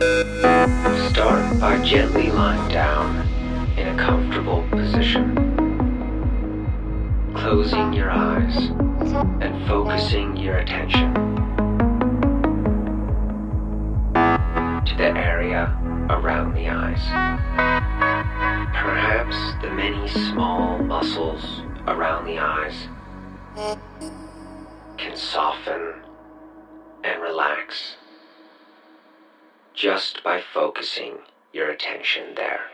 Start 0.00 1.60
by 1.60 1.78
gently 1.84 2.30
lying 2.30 2.72
down 2.72 3.28
in 3.76 3.88
a 3.88 3.96
comfortable 3.98 4.66
position, 4.70 5.34
closing 7.34 7.92
your 7.92 8.10
eyes 8.10 8.56
and 9.42 9.66
focusing 9.68 10.38
your 10.38 10.56
attention 10.56 11.12
to 14.14 14.94
the 14.96 15.12
area 15.14 15.76
around 16.08 16.54
the 16.54 16.70
eyes. 16.70 17.02
Perhaps 18.72 19.36
the 19.60 19.70
many 19.70 20.08
small 20.08 20.78
muscles 20.78 21.60
around 21.86 22.24
the 22.24 22.38
eyes 22.38 22.88
can 24.96 25.14
soften 25.14 25.92
and 27.04 27.20
relax 27.20 27.96
just 29.80 30.22
by 30.22 30.38
focusing 30.52 31.14
your 31.54 31.70
attention 31.70 32.34
there. 32.36 32.69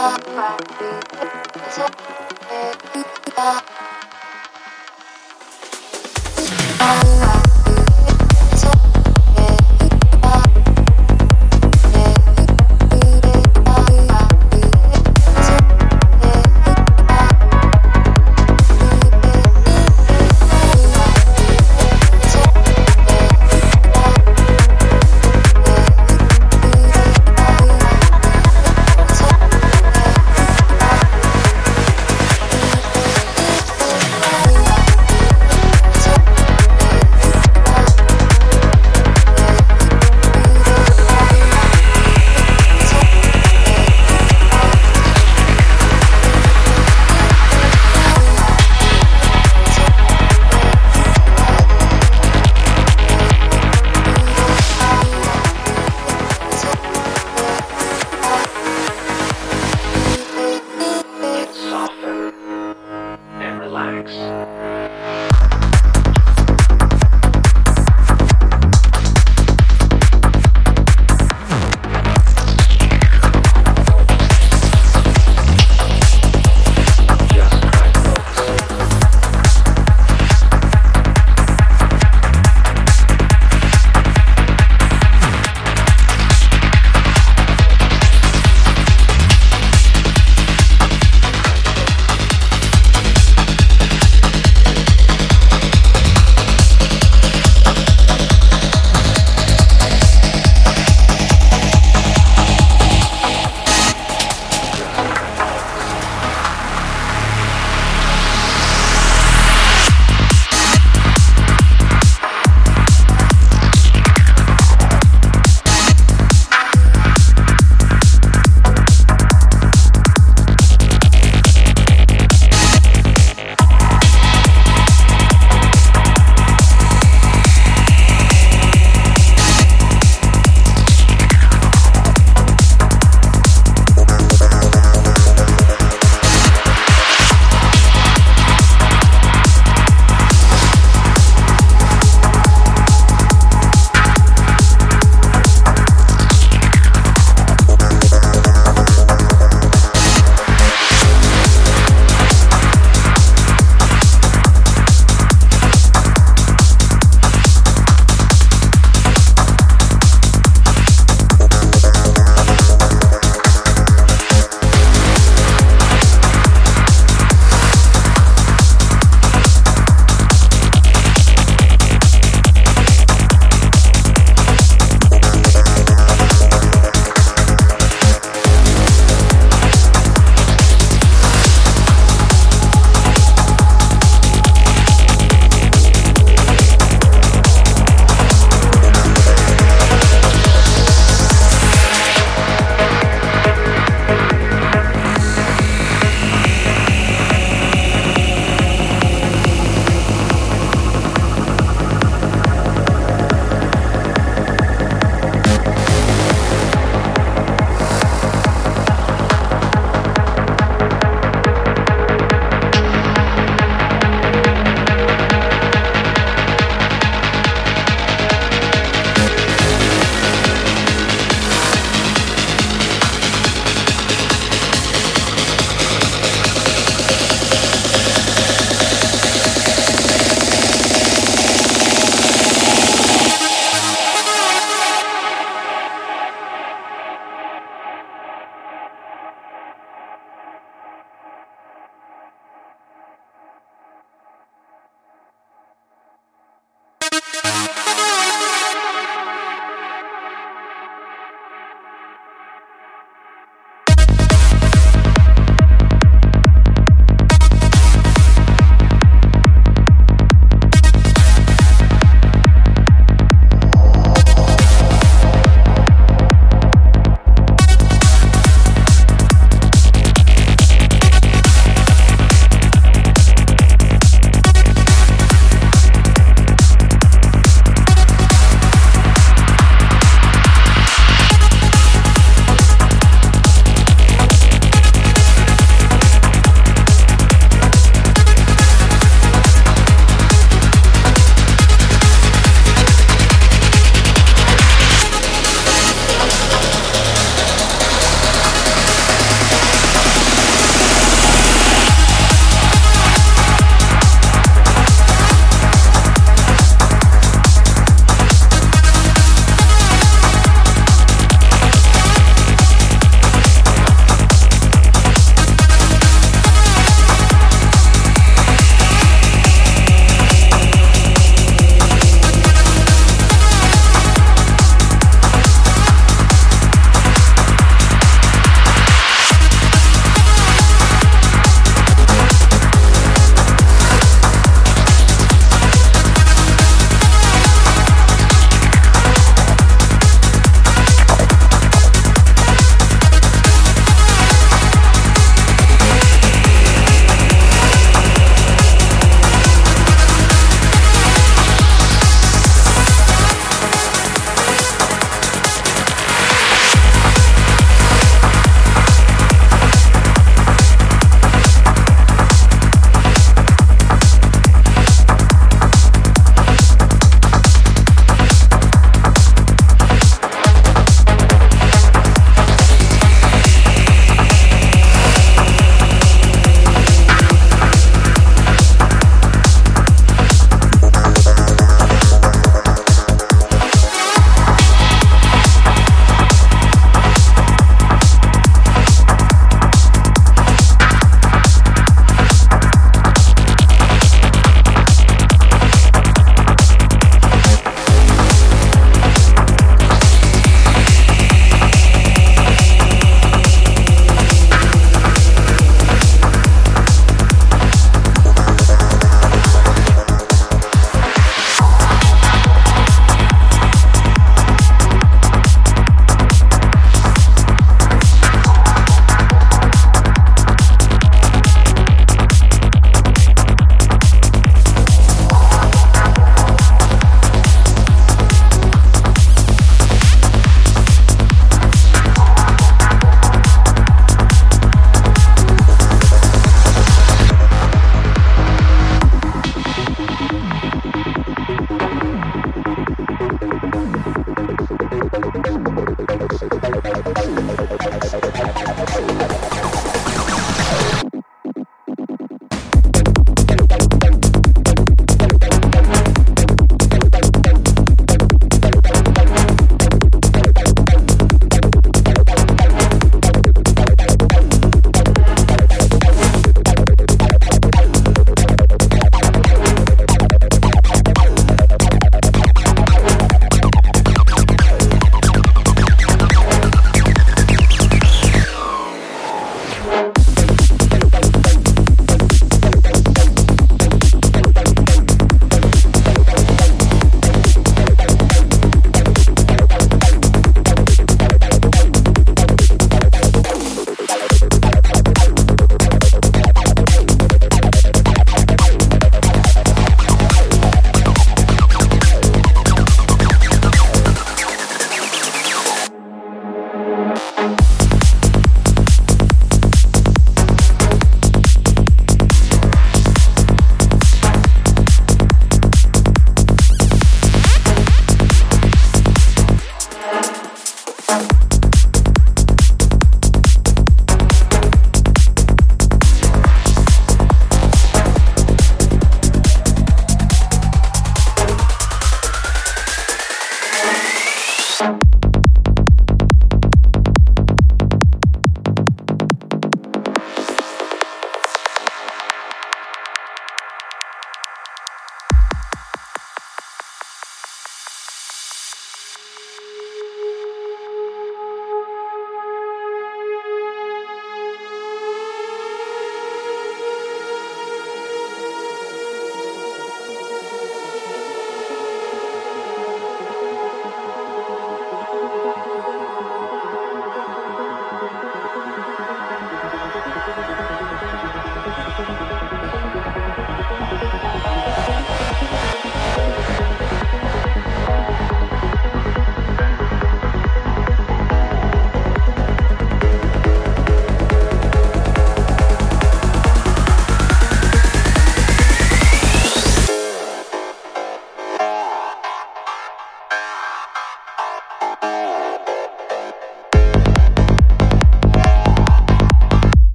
Oh 0.00 0.58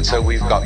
And 0.00 0.06
so 0.06 0.18
we've 0.18 0.40
got 0.40 0.59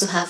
to 0.00 0.06
have. 0.06 0.29